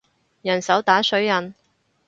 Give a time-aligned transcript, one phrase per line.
[0.41, 1.53] 人手打水印